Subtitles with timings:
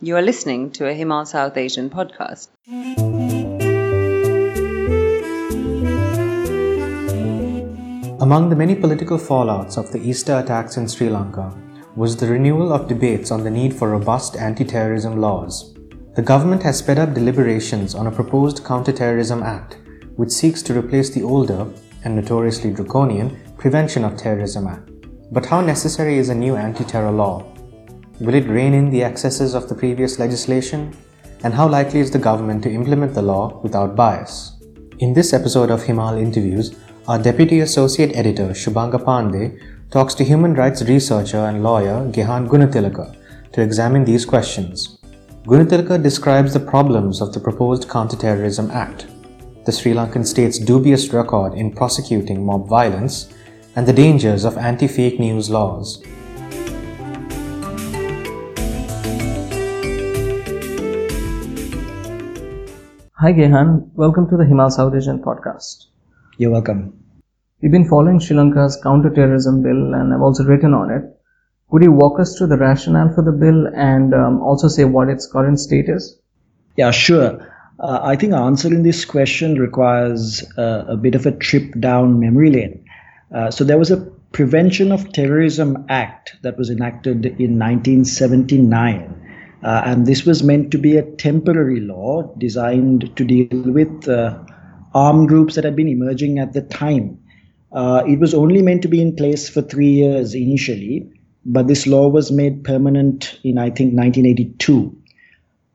[0.00, 2.46] You are listening to a Himal South Asian podcast.
[8.20, 11.52] Among the many political fallouts of the Easter attacks in Sri Lanka
[11.96, 15.74] was the renewal of debates on the need for robust anti terrorism laws.
[16.14, 19.78] The government has sped up deliberations on a proposed Counter-Terrorism Act,
[20.14, 21.66] which seeks to replace the older
[22.04, 24.92] and notoriously draconian Prevention of Terrorism Act.
[25.32, 27.57] But how necessary is a new anti terror law?
[28.20, 30.92] Will it rein in the excesses of the previous legislation?
[31.44, 34.56] And how likely is the government to implement the law without bias?
[34.98, 36.74] In this episode of Himal Interviews,
[37.06, 39.60] our Deputy Associate Editor Shubhanga Pandey
[39.92, 43.14] talks to human rights researcher and lawyer Gehan Gunatilaka
[43.52, 44.98] to examine these questions.
[45.44, 49.06] Gunatilaka describes the problems of the proposed Counter-Terrorism Act,
[49.64, 53.32] the Sri Lankan state's dubious record in prosecuting mob violence,
[53.76, 56.02] and the dangers of anti-fake news laws.
[63.20, 65.86] Hi Gehan, welcome to the Himal South Asian podcast.
[66.36, 67.02] You're welcome.
[67.60, 71.02] We've been following Sri Lanka's counter-terrorism bill and I've also written on it.
[71.68, 75.08] Could you walk us through the rationale for the bill and um, also say what
[75.08, 76.16] its current state is?
[76.76, 77.44] Yeah, sure.
[77.80, 82.52] Uh, I think answering this question requires uh, a bit of a trip down memory
[82.52, 82.84] lane.
[83.34, 83.96] Uh, so there was a
[84.30, 89.27] Prevention of Terrorism Act that was enacted in 1979
[89.62, 94.38] uh, and this was meant to be a temporary law designed to deal with uh,
[94.94, 97.18] armed groups that had been emerging at the time.
[97.72, 101.10] Uh, it was only meant to be in place for three years initially,
[101.44, 104.94] but this law was made permanent in, I think, 1982.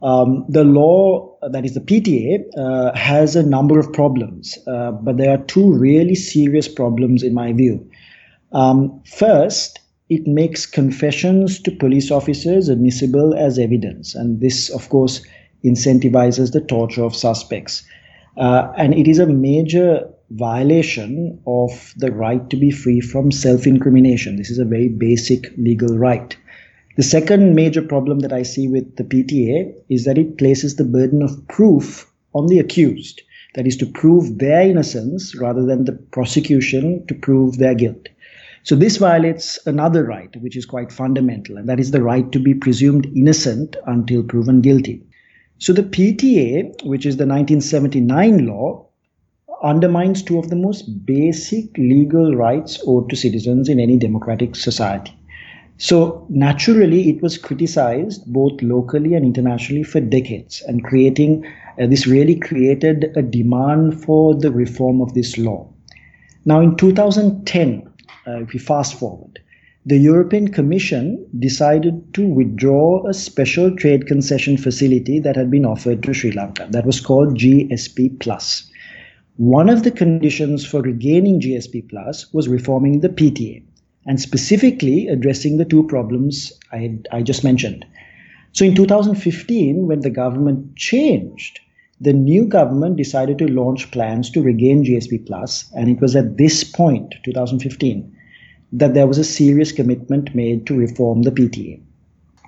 [0.01, 5.17] Um, the law, that is the PTA, uh, has a number of problems, uh, but
[5.17, 7.89] there are two really serious problems in my view.
[8.51, 14.15] Um, first, it makes confessions to police officers admissible as evidence.
[14.15, 15.25] And this, of course,
[15.63, 17.83] incentivizes the torture of suspects.
[18.35, 23.67] Uh, and it is a major violation of the right to be free from self
[23.67, 24.35] incrimination.
[24.35, 26.35] This is a very basic legal right.
[26.95, 30.85] The second major problem that I see with the PTA is that it places the
[30.85, 33.21] burden of proof on the accused.
[33.55, 38.09] That is to prove their innocence rather than the prosecution to prove their guilt.
[38.63, 42.39] So this violates another right, which is quite fundamental, and that is the right to
[42.39, 45.03] be presumed innocent until proven guilty.
[45.57, 48.87] So the PTA, which is the 1979 law,
[49.61, 55.13] undermines two of the most basic legal rights owed to citizens in any democratic society.
[55.77, 61.45] So naturally, it was criticized both locally and internationally for decades, and creating
[61.81, 65.67] uh, this really created a demand for the reform of this law.
[66.45, 67.89] Now, in 2010, uh,
[68.25, 69.39] Uh, if we fast forward,
[69.85, 76.01] the European Commission decided to withdraw a special trade concession facility that had been offered
[76.03, 76.67] to Sri Lanka.
[76.69, 78.71] That was called GSP Plus.
[79.35, 83.63] One of the conditions for regaining GSP Plus was reforming the PTA
[84.05, 87.85] and specifically addressing the two problems I, had, I just mentioned.
[88.53, 91.59] So in 2015, when the government changed,
[92.03, 96.37] the new government decided to launch plans to regain GSP Plus, and it was at
[96.37, 98.13] this point, 2015,
[98.73, 101.81] that there was a serious commitment made to reform the PTA.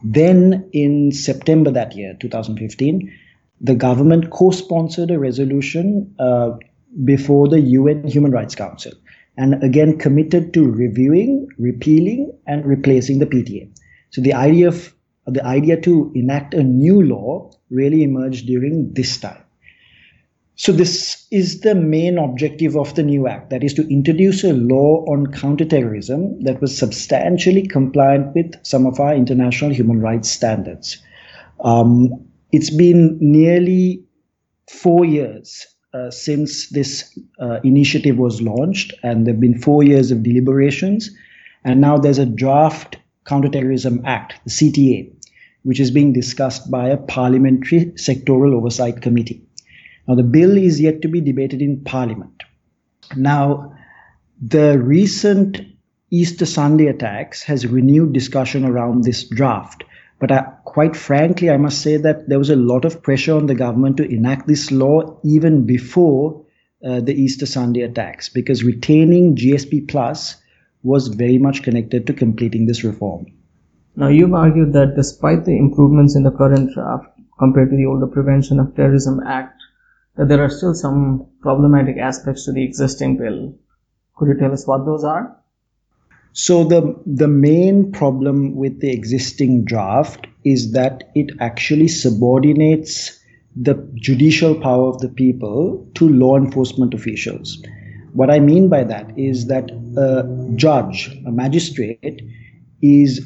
[0.03, 3.11] Then, in September that year, 2015,
[3.61, 6.51] the government co sponsored a resolution uh,
[7.05, 8.91] before the UN Human Rights Council
[9.37, 13.69] and again committed to reviewing, repealing, and replacing the PTA.
[14.09, 14.93] So, the idea of
[15.27, 19.44] the idea to enact a new law really emerged during this time.
[20.57, 24.53] So this is the main objective of the new act, that is to introduce a
[24.53, 30.97] law on counterterrorism that was substantially compliant with some of our international human rights standards.
[31.59, 34.01] Um, it's been nearly
[34.69, 40.09] four years uh, since this uh, initiative was launched, and there have been four years
[40.09, 41.09] of deliberations,
[41.65, 45.11] and now there's a draft Counterterrorism Act, the CTA,
[45.63, 49.41] which is being discussed by a parliamentary sectoral oversight committee.
[50.07, 52.43] Now, the bill is yet to be debated in Parliament.
[53.15, 53.75] Now,
[54.41, 55.61] the recent
[56.11, 59.83] Easter Sunday attacks has renewed discussion around this draft.
[60.19, 63.47] But I, quite frankly, I must say that there was a lot of pressure on
[63.47, 66.45] the government to enact this law even before
[66.85, 70.35] uh, the Easter Sunday attacks, because retaining GSP Plus
[70.83, 73.25] was very much connected to completing this reform.
[73.95, 77.07] Now, you've argued that despite the improvements in the current draft
[77.39, 79.54] compared to the older Prevention of Terrorism Act,
[80.17, 83.53] that there are still some problematic aspects to the existing bill.
[84.15, 85.35] Could you tell us what those are?
[86.33, 93.19] So the the main problem with the existing draft is that it actually subordinates
[93.55, 97.61] the judicial power of the people to law enforcement officials.
[98.11, 100.23] What I mean by that is that a
[100.55, 102.21] judge, a magistrate,
[102.81, 103.25] is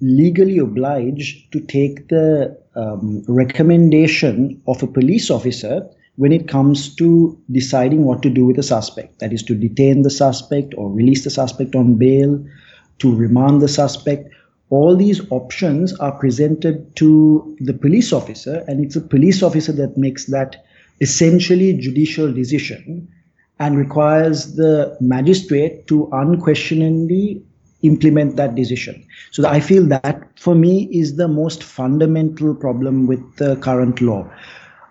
[0.00, 5.88] legally obliged to take the um, recommendation of a police officer
[6.18, 9.20] when it comes to deciding what to do with a suspect.
[9.20, 12.44] That is, to detain the suspect or release the suspect on bail,
[12.98, 14.28] to remand the suspect.
[14.70, 19.96] All these options are presented to the police officer, and it's a police officer that
[19.96, 20.56] makes that
[21.00, 23.08] essentially judicial decision
[23.60, 27.40] and requires the magistrate to unquestioningly
[27.82, 29.06] implement that decision.
[29.30, 34.28] So I feel that for me is the most fundamental problem with the current law.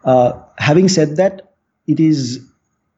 [0.07, 1.54] Uh, having said that,
[1.86, 2.39] it is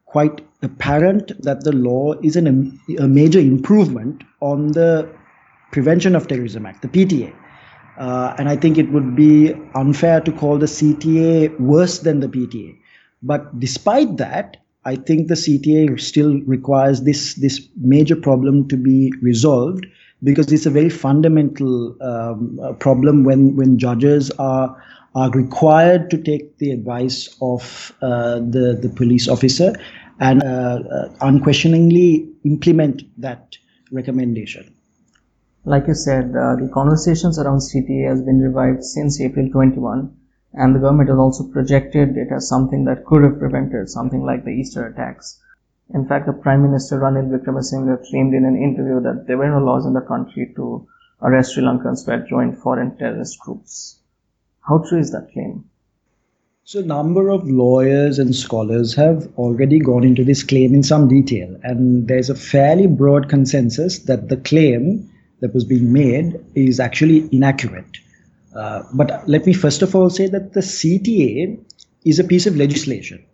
[0.06, 5.08] quite apparent that the law is an, a major improvement on the
[5.72, 7.34] Prevention of Terrorism Act, the PTA.
[7.98, 12.28] Uh, and I think it would be unfair to call the CTA worse than the
[12.28, 12.76] PTA.
[13.22, 19.12] But despite that, I think the CTA still requires this this major problem to be
[19.20, 19.86] resolved
[20.22, 24.74] because it's a very fundamental um, problem when when judges are
[25.14, 29.74] are required to take the advice of uh, the the police officer
[30.20, 33.56] and uh, uh, unquestioningly implement that
[33.90, 34.74] recommendation.
[35.64, 40.16] Like you said, uh, the conversations around CTA has been revived since April 21
[40.54, 44.44] and the government has also projected it as something that could have prevented something like
[44.44, 45.40] the Easter attacks.
[45.92, 49.58] In fact, the Prime Minister Ranil Wickremesinghe claimed in an interview that there were no
[49.58, 50.86] laws in the country to
[51.22, 53.99] arrest Sri Lankans who had joined foreign terrorist groups.
[54.60, 55.64] How true is that claim?
[56.64, 61.08] So, a number of lawyers and scholars have already gone into this claim in some
[61.08, 65.10] detail, and there's a fairly broad consensus that the claim
[65.40, 67.98] that was being made is actually inaccurate.
[68.54, 71.58] Uh, but let me first of all say that the CTA
[72.04, 73.24] is a piece of legislation.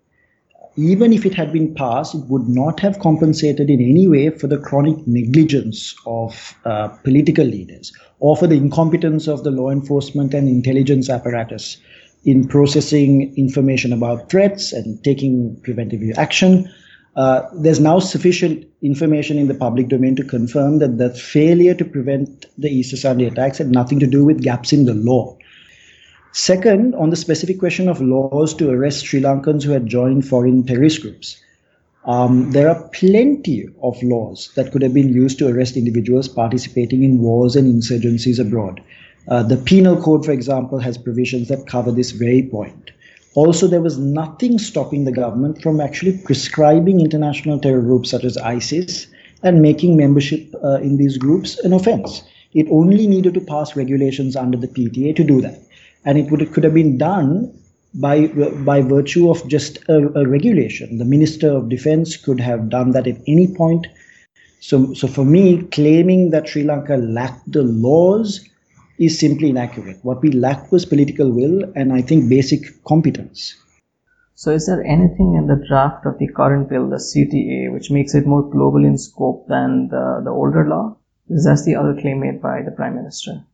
[0.76, 4.46] Even if it had been passed, it would not have compensated in any way for
[4.46, 10.34] the chronic negligence of uh, political leaders or for the incompetence of the law enforcement
[10.34, 11.78] and intelligence apparatus
[12.24, 16.68] in processing information about threats and taking preventive action
[17.16, 21.84] uh, there's now sufficient information in the public domain to confirm that the failure to
[21.84, 25.36] prevent the Easter Sunday attacks had nothing to do with gaps in the law.
[26.38, 30.66] Second, on the specific question of laws to arrest Sri Lankans who had joined foreign
[30.66, 31.42] terrorist groups,
[32.04, 37.02] um, there are plenty of laws that could have been used to arrest individuals participating
[37.02, 38.82] in wars and insurgencies abroad.
[39.28, 42.90] Uh, the Penal Code, for example, has provisions that cover this very point.
[43.34, 48.36] Also, there was nothing stopping the government from actually prescribing international terror groups such as
[48.36, 49.06] ISIS
[49.42, 52.22] and making membership uh, in these groups an offense.
[52.52, 55.62] It only needed to pass regulations under the PTA to do that.
[56.06, 57.52] And it, would, it could have been done
[57.92, 60.98] by, by virtue of just a, a regulation.
[60.98, 63.86] The Minister of Defense could have done that at any point.
[64.60, 68.48] So, so for me, claiming that Sri Lanka lacked the laws
[68.98, 69.98] is simply inaccurate.
[70.02, 73.54] What we lacked was political will and I think basic competence.
[74.34, 78.14] So, is there anything in the draft of the current bill, the CTA, which makes
[78.14, 80.96] it more global in scope than the, the older law?
[81.30, 83.44] Is that the other claim made by the Prime Minister?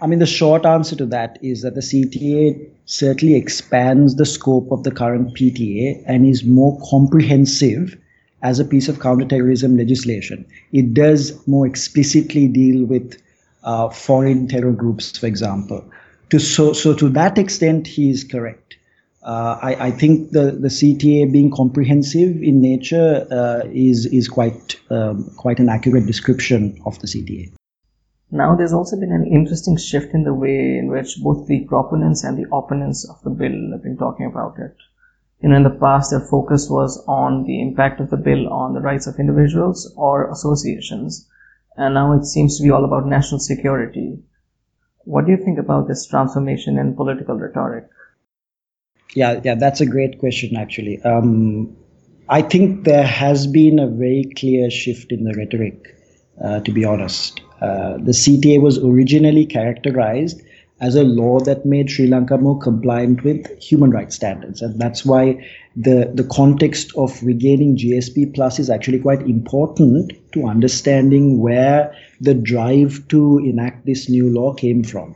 [0.00, 4.70] I mean, the short answer to that is that the CTA certainly expands the scope
[4.70, 7.96] of the current PTA and is more comprehensive
[8.42, 10.44] as a piece of counterterrorism legislation.
[10.72, 13.20] It does more explicitly deal with
[13.64, 15.82] uh, foreign terror groups, for example.
[16.30, 18.76] To so so to that extent, he is correct.
[19.22, 24.76] Uh, I, I, think the, the CTA being comprehensive in nature uh, is is quite
[24.90, 27.52] um, quite an accurate description of the CTA.
[28.30, 32.24] Now, there's also been an interesting shift in the way in which both the proponents
[32.24, 34.74] and the opponents of the bill have been talking about it.
[35.40, 38.74] You know, in the past, their focus was on the impact of the bill on
[38.74, 41.28] the rights of individuals or associations,
[41.76, 44.18] and now it seems to be all about national security.
[45.04, 47.88] What do you think about this transformation in political rhetoric?
[49.14, 51.00] Yeah, yeah, that's a great question, actually.
[51.02, 51.76] Um,
[52.28, 55.94] I think there has been a very clear shift in the rhetoric,
[56.42, 57.40] uh, to be honest.
[57.60, 60.42] Uh, the CTA was originally characterized
[60.80, 64.60] as a law that made Sri Lanka more compliant with human rights standards.
[64.60, 65.42] And that's why
[65.74, 72.34] the, the context of regaining GSP Plus is actually quite important to understanding where the
[72.34, 75.14] drive to enact this new law came from.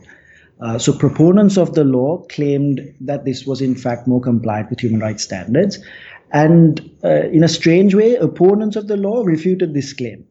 [0.61, 4.79] Uh, so proponents of the law claimed that this was in fact more compliant with
[4.79, 5.79] human rights standards.
[6.31, 10.25] And uh, in a strange way, opponents of the law refuted this claim.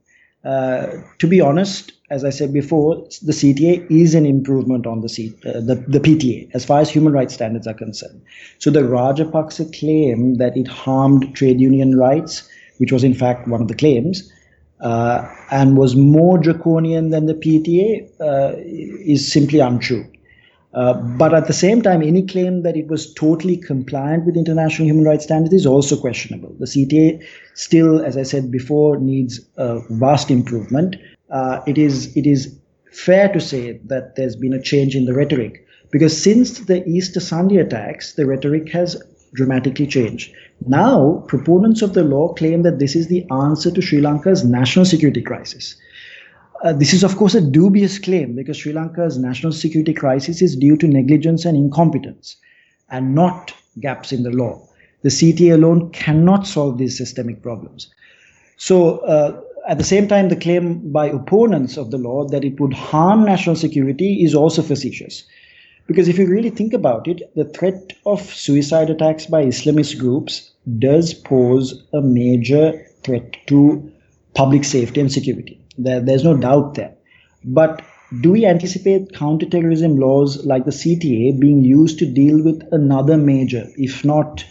[0.45, 5.09] Uh, to be honest, as I said before, the CTA is an improvement on the,
[5.09, 8.21] C, uh, the, the PTA as far as human rights standards are concerned.
[8.59, 12.49] So the Rajapaksa claim that it harmed trade union rights,
[12.79, 14.31] which was in fact one of the claims,
[14.81, 20.05] uh, and was more draconian than the PTA, uh, is simply untrue.
[20.73, 24.87] Uh, but at the same time, any claim that it was totally compliant with international
[24.87, 26.55] human rights standards is also questionable.
[26.59, 27.25] The CTA
[27.55, 30.97] still, as I said before, needs a vast improvement.
[31.31, 32.59] Uh, it is it is
[32.93, 37.21] fair to say that there's been a change in the rhetoric because since the Easter
[37.21, 39.01] Sunday attacks, the rhetoric has
[39.35, 40.33] dramatically changed.
[40.67, 44.85] Now, proponents of the law claim that this is the answer to Sri Lanka's national
[44.85, 45.77] security crisis.
[46.63, 50.57] Uh, this is, of course, a dubious claim because Sri Lanka's national security crisis is
[50.57, 52.37] due to negligence and incompetence
[52.91, 54.67] and not gaps in the law.
[55.03, 57.93] The CTA alone cannot solve these systemic problems.
[58.59, 62.59] So, uh, at the same time, the claim by opponents of the law that it
[62.61, 65.25] would harm national security is also facetious.
[65.87, 70.51] Because if you really think about it, the threat of suicide attacks by Islamist groups
[70.79, 73.91] does pose a major threat to
[74.35, 75.61] public safety and security.
[75.79, 76.95] There, there's no doubt there.
[77.45, 77.83] But
[78.21, 83.67] do we anticipate counterterrorism laws like the CTA being used to deal with another major,
[83.77, 84.45] if not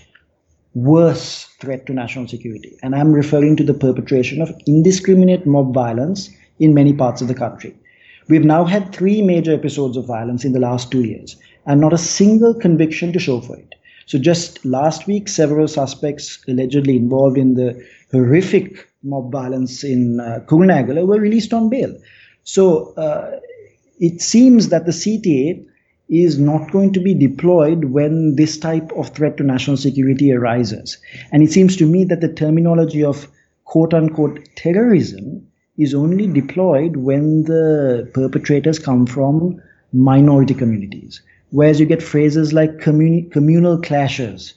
[0.73, 2.77] worse, threat to national security?
[2.83, 7.35] And I'm referring to the perpetration of indiscriminate mob violence in many parts of the
[7.35, 7.75] country.
[8.27, 11.35] We've now had three major episodes of violence in the last two years,
[11.65, 13.75] and not a single conviction to show for it.
[14.05, 20.43] So, just last week, several suspects allegedly involved in the horrific mob violence in uh,
[20.49, 21.95] were released on bail.
[22.43, 23.39] So uh,
[23.99, 25.65] it seems that the CTA
[26.09, 30.97] is not going to be deployed when this type of threat to national security arises.
[31.31, 33.27] And it seems to me that the terminology of
[33.65, 35.47] quote unquote terrorism
[35.77, 39.61] is only deployed when the perpetrators come from
[39.93, 41.21] minority communities.
[41.51, 44.55] Whereas you get phrases like communal clashes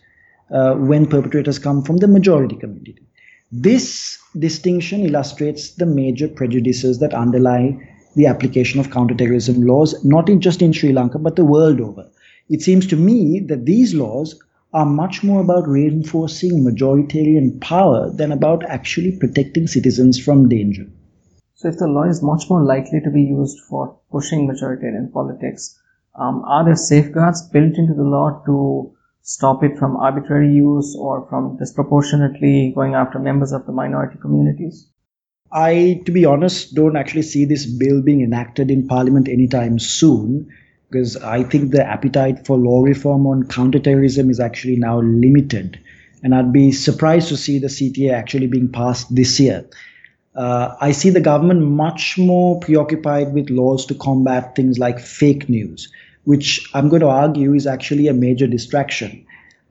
[0.50, 3.02] uh, when perpetrators come from the majority community.
[3.50, 7.78] This distinction illustrates the major prejudices that underlie
[8.14, 12.08] the application of counterterrorism laws, not in just in Sri Lanka, but the world over.
[12.48, 14.38] It seems to me that these laws
[14.74, 20.86] are much more about reinforcing majoritarian power than about actually protecting citizens from danger.
[21.54, 25.78] So, if the law is much more likely to be used for pushing majoritarian politics,
[26.14, 28.92] um, are there safeguards built into the law to
[29.22, 34.91] stop it from arbitrary use or from disproportionately going after members of the minority communities?
[35.52, 40.50] I, to be honest, don't actually see this bill being enacted in Parliament anytime soon
[40.90, 45.78] because I think the appetite for law reform on counterterrorism is actually now limited.
[46.22, 49.64] And I'd be surprised to see the CTA actually being passed this year.
[50.34, 55.48] Uh, I see the government much more preoccupied with laws to combat things like fake
[55.48, 55.92] news
[56.24, 59.26] which I'm going to argue is actually a major distraction.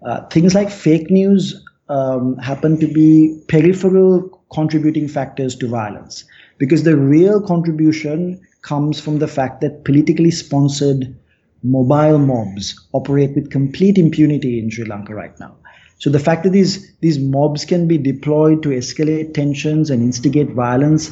[0.05, 6.25] Uh, things like fake news um, happen to be peripheral contributing factors to violence
[6.57, 11.15] because the real contribution comes from the fact that politically sponsored
[11.63, 15.55] mobile mobs operate with complete impunity in Sri Lanka right now.
[15.99, 20.51] So the fact that these these mobs can be deployed to escalate tensions and instigate
[20.51, 21.11] violence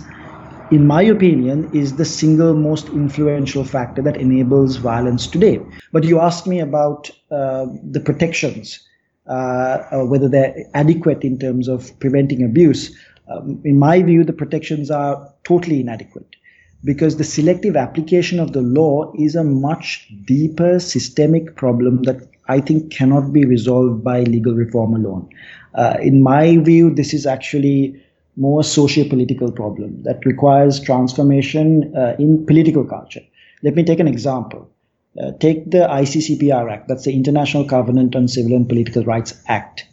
[0.72, 5.60] in my opinion, is the single most influential factor that enables violence today.
[5.92, 8.80] But you asked me about uh, the protections,
[9.26, 12.96] uh, whether they're adequate in terms of preventing abuse.
[13.30, 16.36] Um, in my view, the protections are totally inadequate
[16.84, 22.62] because the selective application of the law is a much deeper systemic problem that I
[22.62, 25.30] think cannot be resolved by legal reform alone.
[25.76, 28.02] Uh, in my view, this is actually
[28.36, 33.22] more socio-political problem that requires transformation uh, in political culture.
[33.62, 34.70] Let me take an example.
[35.22, 39.86] Uh, take the ICCPR Act, that's the International Covenant on Civil and Political Rights Act.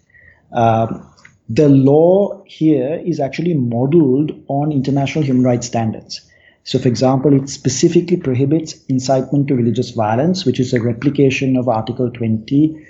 [0.52, 1.10] Um,
[1.48, 6.20] the law here is actually modeled on international human rights standards.
[6.64, 11.68] So, for example, it specifically prohibits incitement to religious violence, which is a replication of
[11.68, 12.84] Article 20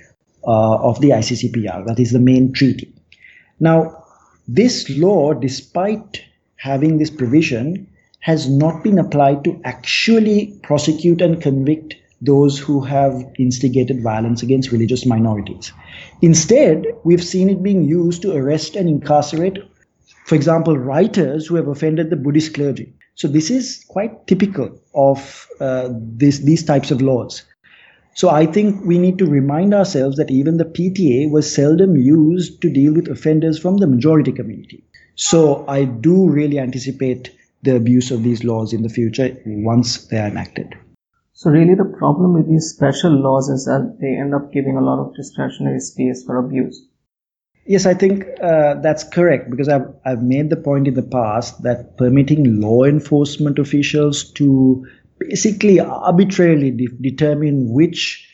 [0.46, 2.90] uh, of the ICCPR, that is the main treaty.
[3.60, 4.04] Now,
[4.48, 6.22] this law, despite
[6.56, 7.86] having this provision,
[8.20, 14.72] has not been applied to actually prosecute and convict those who have instigated violence against
[14.72, 15.72] religious minorities.
[16.22, 19.58] Instead, we've seen it being used to arrest and incarcerate,
[20.24, 22.92] for example, writers who have offended the Buddhist clergy.
[23.14, 27.42] So this is quite typical of uh, this, these types of laws.
[28.14, 32.62] So I think we need to remind ourselves that even the PTA was seldom used
[32.62, 34.82] to deal with offenders from the majority community.
[35.16, 37.30] So I do really anticipate
[37.62, 40.74] the abuse of these laws in the future once they are enacted.
[41.38, 44.80] So, really, the problem with these special laws is that they end up giving a
[44.80, 46.88] lot of discretionary space for abuse.
[47.66, 51.62] Yes, I think uh, that's correct because I've, I've made the point in the past
[51.62, 54.86] that permitting law enforcement officials to
[55.18, 58.26] basically arbitrarily de- determine which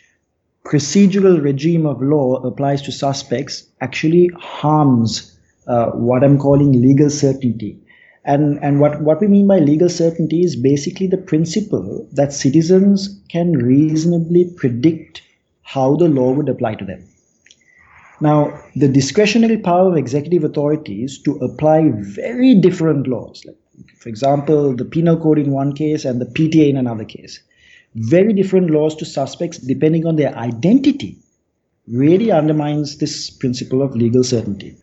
[0.65, 7.82] procedural regime of law applies to suspects actually harms uh, what I'm calling legal certainty.
[8.25, 13.21] And, and what, what we mean by legal certainty is basically the principle that citizens
[13.29, 15.23] can reasonably predict
[15.63, 17.09] how the law would apply to them.
[18.21, 23.57] Now, the discretionary power of executive authorities to apply very different laws, like,
[23.99, 27.41] for example, the penal code in one case and the PTA in another case,
[27.97, 31.19] very different laws to suspects depending on their identity,
[31.89, 34.77] really undermines this principle of legal certainty.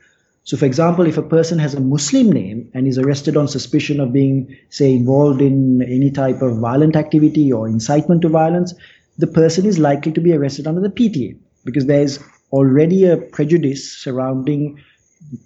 [0.43, 3.99] So, for example, if a person has a Muslim name and is arrested on suspicion
[3.99, 8.73] of being, say, involved in any type of violent activity or incitement to violence,
[9.17, 12.19] the person is likely to be arrested under the PTA because there is
[12.51, 14.81] already a prejudice surrounding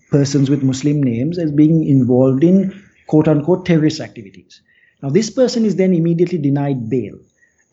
[0.10, 2.72] persons with Muslim names as being involved in
[3.08, 4.62] quote unquote terrorist activities.
[5.02, 7.16] Now, this person is then immediately denied bail,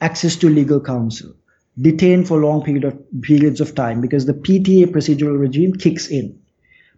[0.01, 1.35] access to legal counsel,
[1.81, 6.41] detained for long period of, periods of time because the PTA procedural regime kicks in.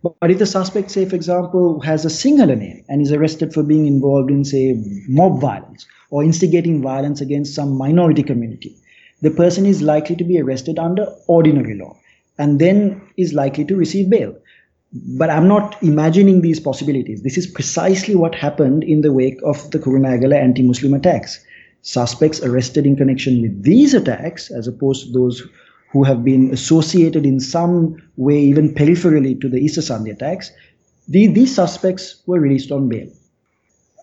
[0.02, 3.62] But, if the suspect, say, for example, has a Sinhala name and is arrested for
[3.62, 4.74] being involved in, say,
[5.08, 8.76] mob violence or instigating violence against some minority community,
[9.20, 11.96] the person is likely to be arrested under ordinary law
[12.38, 14.34] and then is likely to receive bail.
[14.92, 17.22] But I'm not imagining these possibilities.
[17.22, 21.44] This is precisely what happened in the wake of the Kurunegala anti Muslim attacks.
[21.82, 25.42] Suspects arrested in connection with these attacks, as opposed to those
[25.92, 30.50] who have been associated in some way, even peripherally, to the Easter Sunday attacks,
[31.08, 33.08] the, these suspects were released on bail.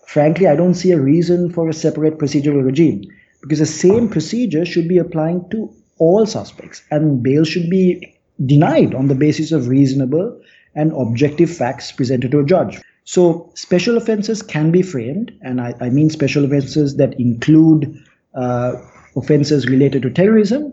[0.06, 3.02] Frankly, I don't see a reason for a separate procedural regime
[3.42, 8.16] because the same procedure should be applying to all suspects and bail should be
[8.46, 10.40] denied on the basis of reasonable
[10.74, 12.80] and objective facts presented to a judge.
[13.04, 17.98] So, special offenses can be framed, and I, I mean special offenses that include
[18.34, 18.74] uh,
[19.16, 20.72] offenses related to terrorism,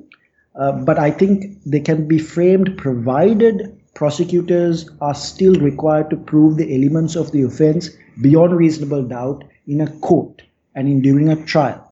[0.57, 6.57] uh, but I think they can be framed provided prosecutors are still required to prove
[6.57, 7.89] the elements of the offense
[8.21, 10.43] beyond reasonable doubt in a court
[10.75, 11.83] and in during a trial.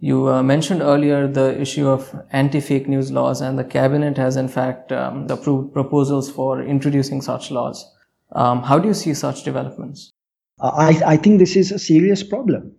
[0.00, 4.48] You uh, mentioned earlier the issue of anti-fake news laws, and the cabinet has in
[4.48, 7.84] fact um, approved proposals for introducing such laws.
[8.32, 10.10] Um, how do you see such developments?
[10.60, 12.72] I, I, think this is a serious problem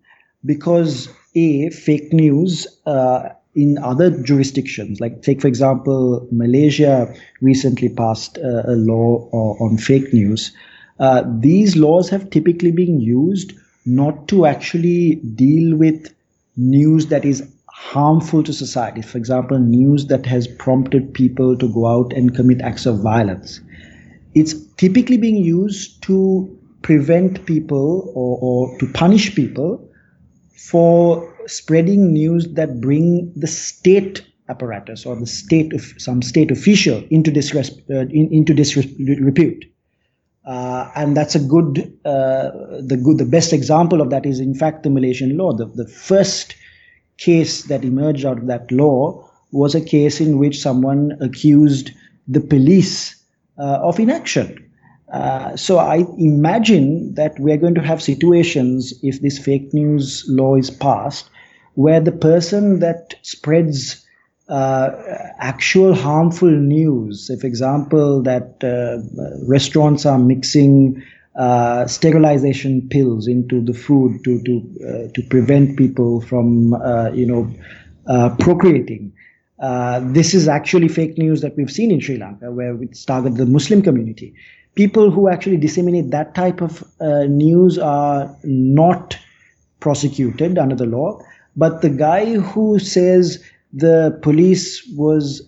[0.45, 8.38] because a fake news uh, in other jurisdictions, like take for example, Malaysia recently passed
[8.38, 10.56] uh, a law on fake news.
[11.00, 13.54] Uh, these laws have typically been used
[13.86, 16.14] not to actually deal with
[16.56, 19.02] news that is harmful to society.
[19.02, 23.60] For example, news that has prompted people to go out and commit acts of violence.
[24.34, 29.90] It's typically being used to prevent people or, or to punish people
[30.69, 37.04] for spreading news that bring the state apparatus or the state of some state official
[37.10, 39.65] into disres- uh, in, into disrepute.
[40.45, 42.50] Uh, and that's a good, uh,
[42.82, 45.54] the good, the best example of that is in fact the Malaysian law.
[45.54, 46.56] The, the first
[47.17, 51.91] case that emerged out of that law was a case in which someone accused
[52.28, 53.15] the police
[53.58, 54.70] uh, of inaction.
[55.12, 60.56] Uh, so I imagine that we're going to have situations if this fake news law
[60.56, 61.30] is passed,
[61.74, 64.06] where the person that spreads
[64.47, 64.89] uh,
[65.39, 67.28] actual harmful news.
[67.28, 69.00] Say, for example, that uh,
[69.47, 71.02] restaurants are mixing
[71.38, 76.74] uh, sterilization pills into the food to to uh, to prevent people from
[77.13, 77.54] you know
[78.39, 79.13] procreating.
[80.13, 83.45] this is actually fake news that we've seen in Sri Lanka, where it's targeted the
[83.45, 84.34] Muslim community.
[84.75, 86.84] People who actually disseminate that type of
[87.27, 89.17] news are not
[89.79, 91.19] prosecuted under the law,
[91.55, 95.41] but the guy who says the police was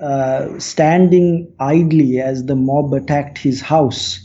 [0.00, 4.24] uh, standing idly as the mob attacked his house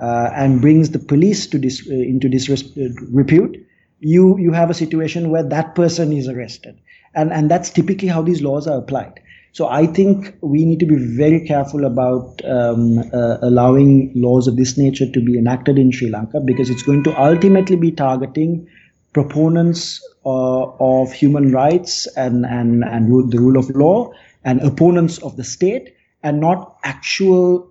[0.00, 3.66] uh, and brings the police to dis- uh, into disrepute,
[4.00, 6.80] you you have a situation where that person is arrested,
[7.14, 9.20] and and that's typically how these laws are applied.
[9.52, 14.56] So I think we need to be very careful about um, uh, allowing laws of
[14.56, 18.66] this nature to be enacted in Sri Lanka because it's going to ultimately be targeting
[19.12, 24.10] proponents uh, of human rights and, and, and the rule of law
[24.42, 27.70] and opponents of the state and not actual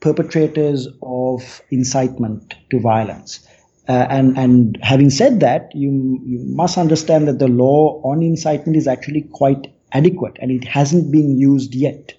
[0.00, 3.46] perpetrators of incitement to violence.
[3.88, 8.76] Uh, and and having said that, you you must understand that the law on incitement
[8.76, 12.14] is actually quite adequate, and it hasn't been used yet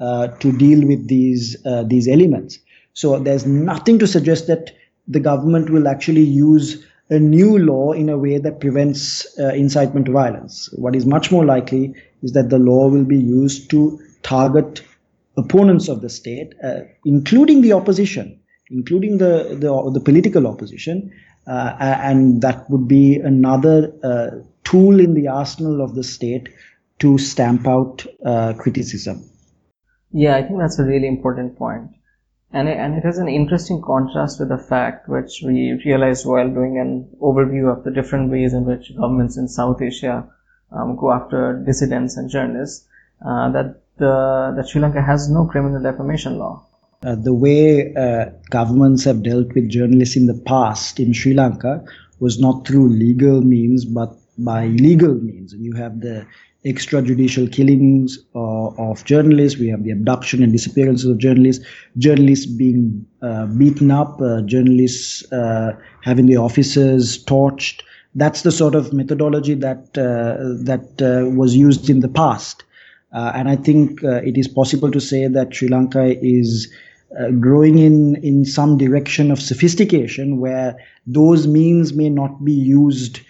[0.00, 2.58] uh, to deal with these uh, these elements.
[2.94, 4.72] So there's nothing to suggest that
[5.06, 10.06] the government will actually use a new law in a way that prevents uh, incitement
[10.06, 10.68] to violence.
[10.72, 14.82] What is much more likely is that the law will be used to target
[15.36, 18.38] opponents of the state, uh, including the opposition,
[18.70, 21.12] including the, the, the political opposition,
[21.46, 24.30] uh, and that would be another uh,
[24.64, 26.48] tool in the arsenal of the state
[27.00, 29.24] to stamp out uh, criticism.
[30.12, 31.90] Yeah, I think that's a really important point.
[32.52, 36.48] And it, and it has an interesting contrast with the fact which we realized while
[36.48, 40.28] doing an overview of the different ways in which governments in South Asia
[40.72, 42.86] um, go after dissidents and journalists,
[43.24, 46.66] uh, that the, that Sri Lanka has no criminal defamation law.
[47.02, 51.84] Uh, the way uh, governments have dealt with journalists in the past in Sri Lanka
[52.18, 55.52] was not through legal means but by illegal means.
[55.52, 56.26] And you have the
[56.64, 59.58] extrajudicial killings uh, of journalists.
[59.58, 61.64] We have the abduction and disappearances of journalists.
[61.96, 64.20] Journalists being uh, beaten up.
[64.20, 67.82] Uh, journalists uh, having their offices torched.
[68.14, 72.64] That's the sort of methodology that uh, that uh, was used in the past.
[73.12, 76.68] and I think it is possible to say that Sri Lanka is
[77.40, 83.20] growing in in some direction of sophistication, where those means may not be used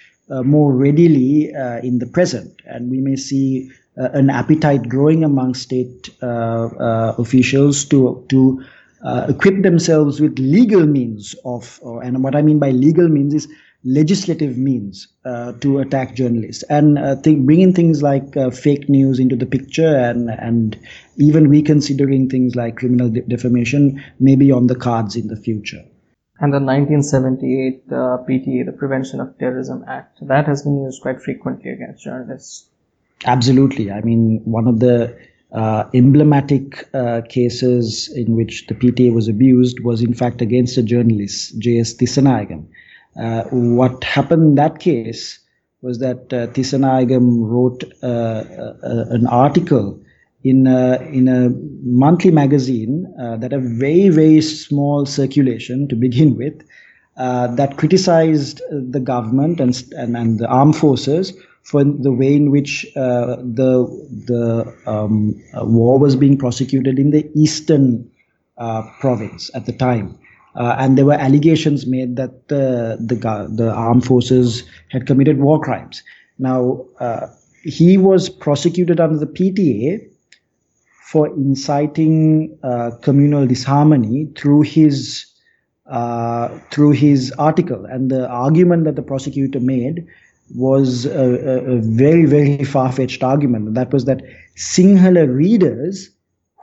[0.42, 2.60] more readily uh, in the present.
[2.64, 8.64] And we may see uh, an appetite growing among state officials to, to
[9.28, 13.48] equip themselves with legal means of, and what I mean by legal means is
[13.84, 19.18] legislative means uh, to attack journalists and uh, think, bringing things like uh, fake news
[19.18, 20.78] into the picture and and
[21.16, 25.82] even reconsidering things like criminal de- defamation may be on the cards in the future
[26.40, 27.94] and the 1978 uh,
[28.26, 32.66] PTA, the Prevention of Terrorism Act, that has been used quite frequently against journalists.
[33.26, 33.92] Absolutely.
[33.92, 35.14] I mean, one of the
[35.52, 40.82] uh, emblematic uh, cases in which the PTA was abused was, in fact, against a
[40.82, 41.92] journalist, J.S.
[41.94, 42.66] Tissainayagam.
[43.20, 45.38] Uh, what happened in that case
[45.82, 46.46] was that uh,
[47.50, 50.00] wrote uh, uh, an article
[50.42, 51.50] in a, in a
[51.82, 56.62] monthly magazine uh, that have very very small circulation to begin with
[57.16, 62.50] uh, that criticized the government and, and, and the armed forces for the way in
[62.50, 63.86] which uh, the
[64.26, 68.10] the um, uh, war was being prosecuted in the eastern
[68.56, 70.18] uh, province at the time.
[70.56, 76.02] Uh, and there were allegations made that the the armed forces had committed war crimes.
[76.38, 76.86] Now
[77.62, 80.09] he was prosecuted under the PTA
[81.10, 85.26] for inciting uh, communal disharmony through his
[85.90, 90.06] uh, through his article, and the argument that the prosecutor made
[90.54, 93.74] was a, a, a very very far fetched argument.
[93.74, 94.22] That was that
[94.56, 96.10] Sinhala readers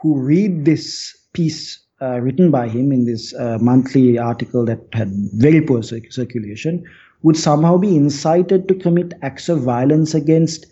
[0.00, 5.12] who read this piece uh, written by him in this uh, monthly article that had
[5.34, 6.84] very poor circulation
[7.22, 10.66] would somehow be incited to commit acts of violence against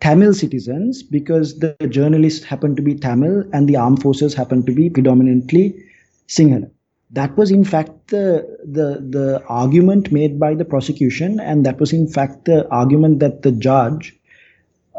[0.00, 4.72] Tamil citizens because the journalists happen to be Tamil and the armed forces happen to
[4.72, 5.74] be predominantly
[6.28, 6.70] Sinhala.
[7.10, 11.92] That was in fact the, the, the argument made by the prosecution, and that was
[11.92, 14.14] in fact the argument that the judge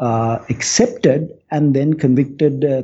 [0.00, 2.82] uh, accepted and then convicted uh,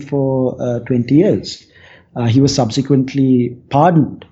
[0.00, 1.66] for uh, 20 years.
[2.14, 4.26] Uh, he was subsequently pardoned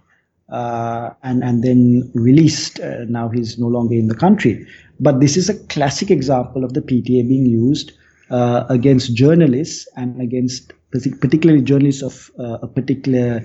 [0.51, 2.81] uh, and, and then released.
[2.81, 4.67] Uh, now he's no longer in the country.
[4.99, 7.93] But this is a classic example of the PTA being used
[8.31, 13.43] uh, against journalists and against particularly journalists of uh, a particular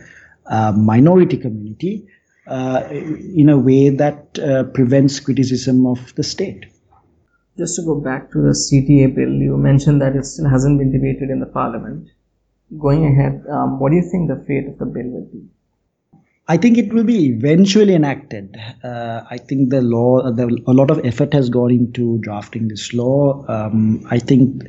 [0.47, 2.07] uh, minority community
[2.47, 4.33] uh, in a way that
[4.73, 6.65] prevents criticism of the state.
[7.57, 10.91] Just to go back to the CTA bill, you mentioned that it still hasn't been
[10.91, 12.09] debated in the parliament.
[12.77, 15.47] Going ahead, um, what do you think the fate of the bill will be?
[16.47, 18.55] I think it will be eventually enacted.
[18.83, 22.93] Uh, I think the law, the, a lot of effort has gone into drafting this
[22.93, 23.43] law.
[23.47, 24.63] Um, I think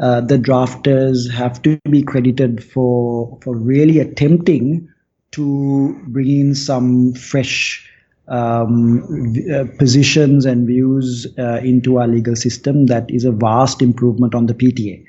[0.00, 4.88] uh, the drafters have to be credited for for really attempting
[5.30, 7.88] to bring in some fresh
[8.28, 12.86] um, uh, positions and views uh, into our legal system.
[12.86, 15.04] That is a vast improvement on the PTA.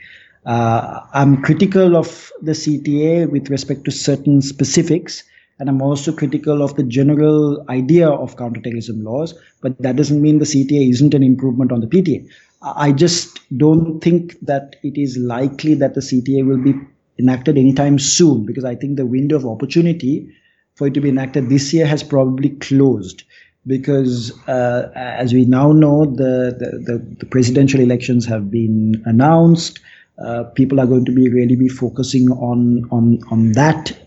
[0.45, 5.23] Uh, I'm critical of the CTA with respect to certain specifics
[5.59, 10.39] and I'm also critical of the general idea of counterterrorism laws, but that doesn't mean
[10.39, 12.27] the CTA isn't an improvement on the PTA.
[12.61, 16.73] I just don't think that it is likely that the CTA will be
[17.19, 20.29] enacted anytime soon because I think the window of opportunity
[20.75, 23.23] for it to be enacted this year has probably closed
[23.67, 29.79] because, uh, as we now know, the, the, the, presidential elections have been announced.
[30.23, 34.04] Uh, people are going to be really be focusing on on on that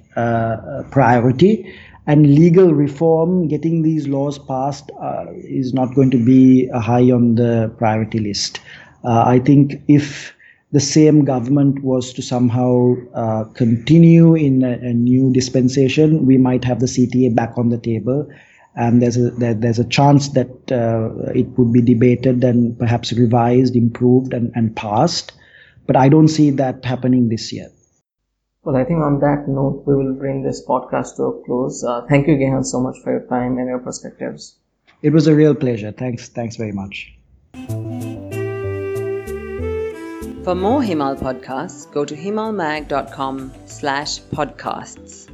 [0.91, 1.73] priority,
[2.09, 7.35] and legal reform, getting these laws passed, uh, is not going to be high on
[7.35, 8.61] the priority list.
[9.05, 10.35] Uh, I think if
[10.73, 16.65] the same government was to somehow uh, continue in a, a, new dispensation, we might
[16.65, 18.27] have the CTA back on the table.
[18.75, 23.13] And there's a there, there's a chance that uh, it would be debated and perhaps
[23.13, 25.33] revised, improved, and, and passed.
[25.87, 27.69] But I don't see that happening this year.
[28.69, 31.83] Well, I think on that note, we will bring this podcast to a close.
[31.83, 34.57] Uh, thank you, Gehan, so much for your time and your perspectives.
[35.01, 35.91] It was a real pleasure.
[35.91, 36.29] Thanks.
[36.29, 37.15] Thanks very much.
[40.45, 45.31] For more Himal podcasts, go to himalmag.com slash podcasts.